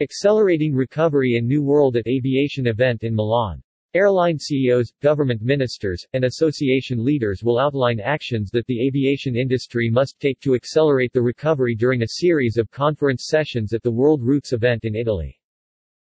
Accelerating 0.00 0.74
Recovery 0.74 1.36
and 1.36 1.46
New 1.46 1.62
World 1.62 1.96
at 1.96 2.08
Aviation 2.08 2.66
event 2.66 3.04
in 3.04 3.14
Milan. 3.14 3.62
Airline 3.94 4.36
CEOs, 4.36 4.92
government 5.00 5.40
ministers, 5.40 6.04
and 6.14 6.24
association 6.24 7.04
leaders 7.04 7.44
will 7.44 7.60
outline 7.60 8.00
actions 8.00 8.50
that 8.50 8.66
the 8.66 8.84
aviation 8.84 9.36
industry 9.36 9.88
must 9.88 10.18
take 10.18 10.40
to 10.40 10.56
accelerate 10.56 11.12
the 11.12 11.22
recovery 11.22 11.76
during 11.76 12.02
a 12.02 12.08
series 12.18 12.56
of 12.56 12.72
conference 12.72 13.28
sessions 13.28 13.72
at 13.72 13.84
the 13.84 13.92
World 13.92 14.20
Routes 14.20 14.52
event 14.52 14.84
in 14.84 14.96
Italy. 14.96 15.40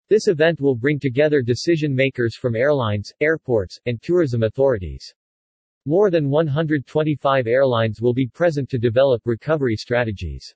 This 0.07 0.29
event 0.29 0.61
will 0.61 0.75
bring 0.75 0.97
together 0.97 1.41
decision 1.41 1.93
makers 1.93 2.37
from 2.37 2.55
airlines, 2.55 3.11
airports, 3.19 3.77
and 3.85 4.01
tourism 4.01 4.43
authorities. 4.43 5.13
More 5.85 6.09
than 6.09 6.29
125 6.29 7.47
airlines 7.47 7.99
will 7.99 8.13
be 8.13 8.27
present 8.27 8.69
to 8.69 8.77
develop 8.77 9.21
recovery 9.25 9.75
strategies. 9.75 10.55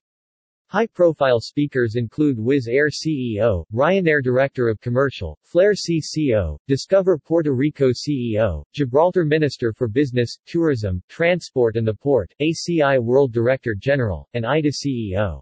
High-profile 0.69 1.39
speakers 1.39 1.95
include 1.95 2.37
Wizz 2.37 2.67
Air 2.67 2.89
CEO, 2.89 3.63
Ryanair 3.73 4.21
Director 4.21 4.67
of 4.67 4.81
Commercial, 4.81 5.39
Flair 5.43 5.71
CCO, 5.71 6.57
Discover 6.67 7.19
Puerto 7.19 7.53
Rico 7.53 7.91
CEO, 7.91 8.65
Gibraltar 8.73 9.23
Minister 9.23 9.71
for 9.71 9.87
Business, 9.87 10.37
Tourism, 10.45 11.01
Transport 11.07 11.77
and 11.77 11.87
the 11.87 11.93
Port, 11.93 12.33
ACI 12.41 13.01
World 13.01 13.31
Director 13.31 13.75
General, 13.75 14.27
and 14.33 14.45
ITA 14.45 14.71
CEO. 14.71 15.41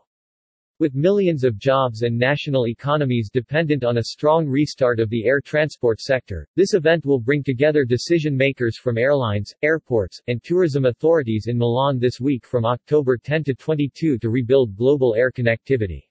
With 0.78 0.94
millions 0.94 1.46
of 1.46 1.58
jobs 1.58 2.02
and 2.02 2.18
national 2.18 2.68
economies 2.68 3.30
dependent 3.30 3.86
on 3.86 3.98
a 3.98 4.04
strong 4.04 4.46
restart 4.46 5.00
of 5.00 5.10
the 5.10 5.24
air 5.24 5.40
transport 5.40 6.02
sector, 6.02 6.46
this 6.58 6.74
event 6.74 7.06
will 7.06 7.22
bring 7.22 7.44
together 7.44 7.86
decision 7.86 8.36
makers 8.36 8.78
from 8.78 8.98
airlines, 8.98 9.54
airports, 9.64 10.20
and 10.28 10.44
tourism 10.44 10.84
authorities 10.84 11.46
in 11.48 11.58
Milan 11.58 11.98
this 11.98 12.20
week 12.20 12.46
from 12.46 12.66
October 12.66 13.18
10 13.18 13.46
to 13.46 13.56
22 13.56 14.18
to 14.18 14.30
rebuild 14.30 14.76
global 14.76 15.16
air 15.16 15.32
connectivity. 15.32 16.02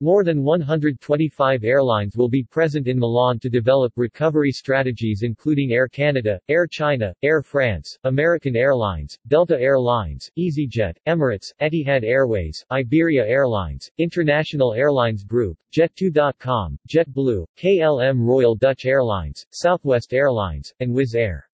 More 0.00 0.22
than 0.22 0.44
125 0.44 1.64
airlines 1.64 2.16
will 2.16 2.28
be 2.28 2.44
present 2.44 2.86
in 2.86 3.00
Milan 3.00 3.40
to 3.40 3.50
develop 3.50 3.92
recovery 3.96 4.52
strategies 4.52 5.22
including 5.24 5.72
Air 5.72 5.88
Canada, 5.88 6.38
Air 6.48 6.68
China, 6.68 7.12
Air 7.24 7.42
France, 7.42 7.98
American 8.04 8.54
Airlines, 8.54 9.18
Delta 9.26 9.60
Air 9.60 9.80
Lines, 9.80 10.30
EasyJet, 10.38 10.94
Emirates, 11.08 11.52
Etihad 11.60 12.04
Airways, 12.04 12.64
Iberia 12.70 13.26
Airlines, 13.26 13.90
International 13.98 14.72
Airlines 14.72 15.24
Group, 15.24 15.58
Jet2.com, 15.76 16.78
JetBlue, 16.88 17.44
KLM 17.56 18.24
Royal 18.24 18.54
Dutch 18.54 18.86
Airlines, 18.86 19.44
Southwest 19.50 20.14
Airlines, 20.14 20.72
and 20.78 20.94
Wizz 20.94 21.16
Air. 21.16 21.47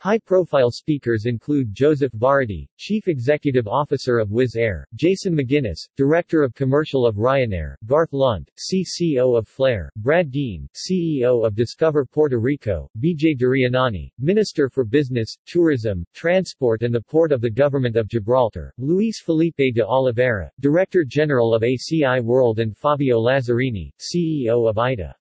High-profile 0.00 0.72
speakers 0.72 1.24
include 1.24 1.72
Joseph 1.74 2.12
Varadi, 2.12 2.68
Chief 2.76 3.08
Executive 3.08 3.66
Officer 3.66 4.18
of 4.18 4.28
Wizz 4.28 4.54
Air, 4.54 4.86
Jason 4.94 5.34
McGuinness, 5.34 5.88
Director 5.96 6.42
of 6.42 6.54
Commercial 6.54 7.06
of 7.06 7.16
Ryanair, 7.16 7.76
Garth 7.86 8.12
Lund, 8.12 8.50
CCO 8.58 9.38
of 9.38 9.48
Flair, 9.48 9.90
Brad 9.96 10.30
Dean, 10.30 10.68
CEO 10.74 11.46
of 11.46 11.54
Discover 11.54 12.04
Puerto 12.04 12.38
Rico, 12.38 12.90
Vijay 12.98 13.38
Daryanani, 13.38 14.10
Minister 14.18 14.68
for 14.68 14.84
Business, 14.84 15.34
Tourism, 15.46 16.04
Transport 16.12 16.82
and 16.82 16.94
the 16.94 17.00
Port 17.00 17.32
of 17.32 17.40
the 17.40 17.48
Government 17.48 17.96
of 17.96 18.06
Gibraltar, 18.06 18.74
Luis 18.76 19.22
Felipe 19.24 19.74
de 19.74 19.82
Oliveira, 19.82 20.50
Director 20.60 21.04
General 21.04 21.54
of 21.54 21.62
ACI 21.62 22.22
World 22.22 22.58
and 22.58 22.76
Fabio 22.76 23.18
Lazzerini, 23.18 23.90
CEO 23.98 24.68
of 24.68 24.76
ITA. 24.76 25.14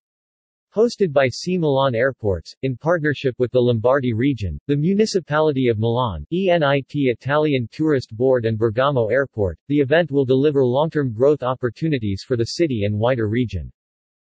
Hosted 0.75 1.13
by 1.13 1.29
SEA 1.29 1.57
Milan 1.57 1.95
Airports, 1.95 2.53
in 2.63 2.75
partnership 2.75 3.33
with 3.39 3.49
the 3.53 3.61
Lombardy 3.61 4.11
region, 4.11 4.59
the 4.67 4.75
Municipality 4.75 5.69
of 5.69 5.79
Milan, 5.79 6.27
ENIT 6.33 6.91
Italian 6.91 7.69
Tourist 7.71 8.13
Board 8.13 8.43
and 8.43 8.57
Bergamo 8.57 9.07
Airport, 9.07 9.57
the 9.69 9.79
event 9.79 10.11
will 10.11 10.25
deliver 10.25 10.65
long-term 10.65 11.13
growth 11.13 11.43
opportunities 11.43 12.25
for 12.27 12.35
the 12.35 12.43
city 12.43 12.83
and 12.83 12.99
wider 12.99 13.29
region. 13.29 13.71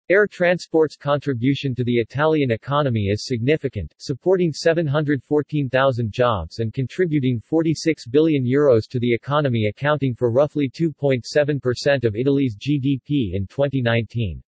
Air 0.09 0.25
transport's 0.25 0.95
contribution 0.95 1.75
to 1.75 1.83
the 1.83 2.00
Italian 2.00 2.50
economy 2.50 3.09
is 3.11 3.28
significant, 3.28 3.94
supporting 4.00 4.52
714,000 4.52 6.11
jobs 6.11 6.58
and 6.58 6.73
contributing 6.73 7.39
46 7.39 8.08
billion 8.08 8.44
euros 8.44 8.89
to 8.89 8.98
the 8.98 9.14
economy 9.14 9.67
accounting 9.67 10.15
for 10.15 10.32
roughly 10.32 10.67
2.7% 10.67 12.04
of 12.04 12.15
Italy's 12.15 12.58
GDP 12.58 13.36
in 13.36 13.45
2019. 13.45 14.42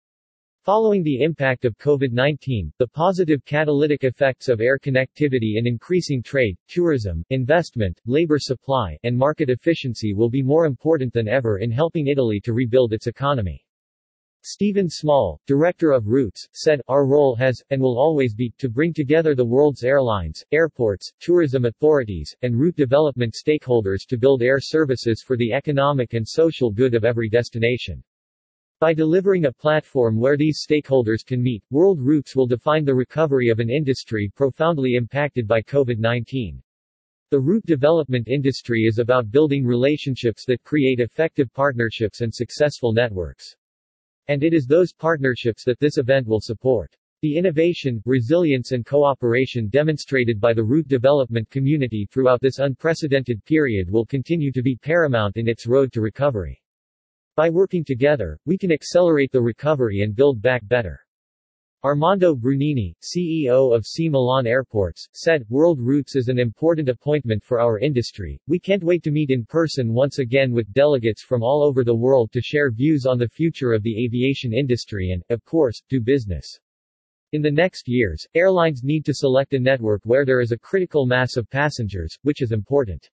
Following 0.65 1.03
the 1.03 1.23
impact 1.23 1.65
of 1.65 1.77
COVID-19, 1.79 2.71
the 2.79 2.87
positive 2.87 3.45
catalytic 3.45 4.05
effects 4.05 4.49
of 4.49 4.61
air 4.61 4.79
connectivity 4.79 5.57
in 5.57 5.67
increasing 5.67 6.23
trade, 6.23 6.57
tourism, 6.69 7.25
investment, 7.31 8.01
labor 8.07 8.39
supply, 8.39 8.97
and 9.03 9.19
market 9.19 9.51
efficiency 9.51 10.15
will 10.15 10.31
be 10.31 10.41
more 10.41 10.65
important 10.65 11.13
than 11.13 11.27
ever 11.27 11.59
in 11.59 11.73
helping 11.73 12.07
Italy 12.07 12.39
to 12.45 12.53
rebuild 12.53 12.93
its 12.93 13.09
economy. 13.09 13.67
Stephen 14.43 14.89
Small, 14.89 15.41
director 15.49 15.91
of 15.91 16.07
Routes, 16.07 16.47
said, 16.53 16.81
Our 16.87 17.09
role 17.09 17.35
has, 17.35 17.61
and 17.71 17.83
will 17.83 17.99
always 17.99 18.33
be, 18.33 18.55
to 18.59 18.69
bring 18.69 18.93
together 18.93 19.35
the 19.35 19.45
world's 19.45 19.83
airlines, 19.83 20.45
airports, 20.53 21.13
tourism 21.19 21.65
authorities, 21.65 22.37
and 22.43 22.57
route 22.57 22.77
development 22.77 23.35
stakeholders 23.35 24.07
to 24.07 24.17
build 24.17 24.43
air 24.43 24.61
services 24.61 25.25
for 25.27 25.37
the 25.37 25.53
economic 25.53 26.15
and 26.15 26.29
social 26.29 26.71
good 26.71 26.95
of 26.95 27.05
every 27.05 27.29
destination. 27.29 28.01
By 28.83 28.93
delivering 28.93 29.45
a 29.45 29.53
platform 29.53 30.19
where 30.19 30.37
these 30.37 30.67
stakeholders 30.69 31.25
can 31.25 31.41
meet, 31.41 31.63
World 31.71 32.01
Routes 32.01 32.35
will 32.35 32.49
define 32.49 32.85
the 32.85 32.97
recovery 32.97 33.49
of 33.49 33.61
an 33.61 33.71
industry 33.71 34.29
profoundly 34.35 34.95
impacted 34.97 35.47
by 35.47 35.63
COVID-19. 35.63 36.61
The 37.31 37.39
route 37.39 37.65
development 37.65 38.27
industry 38.27 38.83
is 38.83 38.99
about 38.99 39.31
building 39.31 39.65
relationships 39.65 40.45
that 40.47 40.65
create 40.65 40.99
effective 40.99 41.55
partnerships 41.55 42.23
and 42.23 42.35
successful 42.35 42.93
networks. 42.93 43.55
And 44.27 44.43
it 44.43 44.53
is 44.53 44.67
those 44.67 44.93
partnerships 44.93 45.63
that 45.63 45.79
this 45.79 45.97
event 45.97 46.27
will 46.27 46.41
support. 46.41 46.93
The 47.21 47.37
innovation, 47.37 48.03
resilience 48.05 48.73
and 48.73 48.85
cooperation 48.85 49.69
demonstrated 49.69 50.41
by 50.41 50.55
the 50.55 50.65
route 50.65 50.89
development 50.89 51.49
community 51.51 52.09
throughout 52.11 52.41
this 52.41 52.59
unprecedented 52.59 53.45
period 53.45 53.89
will 53.89 54.07
continue 54.07 54.51
to 54.51 54.61
be 54.61 54.75
paramount 54.75 55.37
in 55.37 55.49
its 55.49 55.69
road 55.69 55.93
to 55.93 56.01
recovery. 56.01 56.61
By 57.35 57.49
working 57.49 57.83
together, 57.83 58.39
we 58.45 58.59
can 58.59 58.71
accelerate 58.71 59.33
the 59.33 59.41
recovery 59.41 60.03
and 60.03 60.15
build 60.15 60.43
back 60.43 60.69
better. 60.69 61.01
Armando 61.83 62.35
Brunini, 62.35 62.95
CEO 63.01 63.75
of 63.75 63.87
SEA 63.87 64.11
Milan 64.11 64.47
Airports, 64.47 65.09
said, 65.15 65.47
World 65.49 65.81
Routes 65.81 66.15
is 66.15 66.29
an 66.29 66.39
important 66.39 66.91
appointment 66.91 67.43
for 67.43 67.59
our 67.59 67.79
industry. 67.79 68.39
We 68.49 68.59
can't 68.59 68.85
wait 68.85 69.03
to 69.05 69.11
meet 69.11 69.31
in 69.31 69.47
person 69.47 69.95
once 69.95 70.19
again 70.19 70.53
with 70.53 70.75
delegates 70.75 71.23
from 71.23 71.43
all 71.43 71.63
over 71.63 71.85
the 71.85 71.95
world 71.95 72.31
to 72.33 72.43
share 72.43 72.71
views 72.71 73.07
on 73.07 73.19
the 73.19 73.31
future 73.31 73.73
of 73.73 73.83
the 73.83 74.05
aviation 74.05 74.53
industry 74.53 75.13
and, 75.13 75.23
of 75.31 75.43
course, 75.47 75.83
do 75.89 76.03
business. 76.03 76.61
In 77.33 77.41
the 77.41 77.51
next 77.51 77.89
years, 77.89 78.27
airlines 78.35 78.85
need 78.85 79.07
to 79.07 79.15
select 79.15 79.55
a 79.55 79.59
network 79.59 80.03
where 80.05 80.27
there 80.27 80.43
is 80.43 80.53
a 80.53 80.59
critical 80.59 81.07
mass 81.07 81.39
of 81.39 81.49
passengers, 81.49 82.15
which 82.25 82.43
is 82.43 82.53
important. 82.53 83.09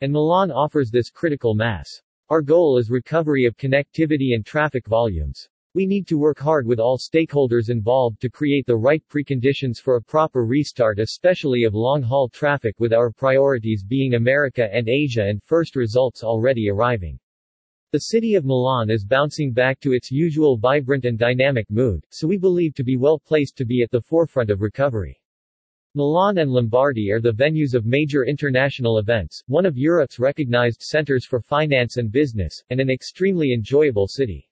And 0.00 0.12
Milan 0.12 0.50
offers 0.50 0.90
this 0.90 1.08
critical 1.08 1.54
mass. 1.54 1.86
Our 2.30 2.40
goal 2.40 2.78
is 2.78 2.88
recovery 2.88 3.44
of 3.44 3.58
connectivity 3.58 4.34
and 4.34 4.46
traffic 4.46 4.86
volumes. 4.86 5.46
We 5.74 5.84
need 5.84 6.06
to 6.06 6.16
work 6.16 6.38
hard 6.38 6.66
with 6.66 6.80
all 6.80 6.96
stakeholders 6.96 7.68
involved 7.68 8.18
to 8.22 8.30
create 8.30 8.64
the 8.66 8.78
right 8.78 9.02
preconditions 9.10 9.76
for 9.78 9.96
a 9.96 10.02
proper 10.02 10.46
restart 10.46 10.98
especially 10.98 11.64
of 11.64 11.74
long-haul 11.74 12.30
traffic 12.30 12.80
with 12.80 12.94
our 12.94 13.10
priorities 13.10 13.84
being 13.84 14.14
America 14.14 14.72
and 14.72 14.88
Asia 14.88 15.26
and 15.26 15.42
first 15.42 15.76
results 15.76 16.24
already 16.24 16.70
arriving. 16.70 17.18
The 17.92 18.00
city 18.00 18.36
of 18.36 18.46
Milan 18.46 18.88
is 18.88 19.04
bouncing 19.04 19.52
back 19.52 19.78
to 19.80 19.92
its 19.92 20.10
usual 20.10 20.56
vibrant 20.56 21.04
and 21.04 21.18
dynamic 21.18 21.70
mood, 21.70 22.06
so 22.08 22.26
we 22.26 22.38
believe 22.38 22.72
to 22.76 22.84
be 22.84 22.96
well 22.96 23.18
placed 23.18 23.58
to 23.58 23.66
be 23.66 23.82
at 23.82 23.90
the 23.90 24.00
forefront 24.00 24.48
of 24.48 24.62
recovery. 24.62 25.20
Milan 25.96 26.38
and 26.38 26.50
Lombardy 26.50 27.12
are 27.12 27.20
the 27.20 27.30
venues 27.30 27.72
of 27.72 27.86
major 27.86 28.24
international 28.24 28.98
events, 28.98 29.44
one 29.46 29.64
of 29.64 29.78
Europe's 29.78 30.18
recognized 30.18 30.82
centers 30.82 31.24
for 31.24 31.40
finance 31.40 31.98
and 31.98 32.10
business, 32.10 32.60
and 32.70 32.80
an 32.80 32.90
extremely 32.90 33.52
enjoyable 33.52 34.08
city. 34.08 34.50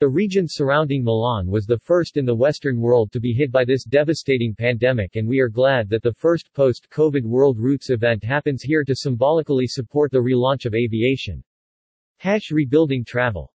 The 0.00 0.08
region 0.08 0.46
surrounding 0.48 1.04
Milan 1.04 1.48
was 1.48 1.66
the 1.66 1.76
first 1.76 2.16
in 2.16 2.24
the 2.24 2.34
Western 2.34 2.80
world 2.80 3.12
to 3.12 3.20
be 3.20 3.34
hit 3.34 3.52
by 3.52 3.66
this 3.66 3.84
devastating 3.84 4.54
pandemic 4.54 5.16
and 5.16 5.28
we 5.28 5.40
are 5.40 5.50
glad 5.50 5.90
that 5.90 6.02
the 6.02 6.14
first 6.14 6.50
post-COVID 6.54 7.22
World 7.22 7.58
Routes 7.58 7.90
event 7.90 8.24
happens 8.24 8.62
here 8.62 8.82
to 8.82 8.96
symbolically 8.96 9.66
support 9.66 10.10
the 10.10 10.22
relaunch 10.22 10.64
of 10.64 10.74
aviation. 10.74 11.44
Hash 12.16 12.50
rebuilding 12.50 13.04
travel 13.04 13.50